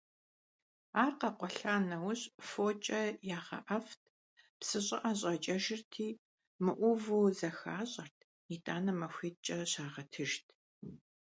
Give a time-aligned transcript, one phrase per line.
[1.01, 3.01] Ар къэкъуэлъа нэужь фокIэ
[3.37, 4.03] ягъэIэфIт,
[4.59, 6.07] псы щIыIэ щIакIэжырти,
[6.63, 8.17] мыIуву зэхащIэрт,
[8.53, 10.45] итIанэ махуитIкIэ щагъэтыжт.